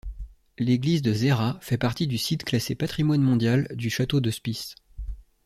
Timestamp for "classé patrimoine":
2.43-3.21